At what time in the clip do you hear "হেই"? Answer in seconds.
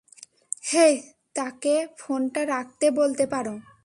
0.71-0.95